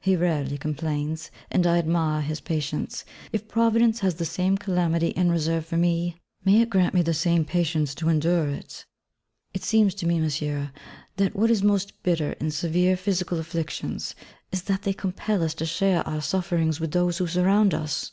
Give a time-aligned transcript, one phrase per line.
[0.00, 3.04] He rarely complains: and I admire his patience.
[3.32, 7.12] If Providence has the same calamity in reserve for me, may it grant me the
[7.12, 8.86] same patience to endure it.
[9.52, 10.72] It seems to me, Monsieur,
[11.16, 14.14] that what is most bitter in severe physical afflictions,
[14.50, 18.12] is that they compel us to share our sufferings with those who surround us.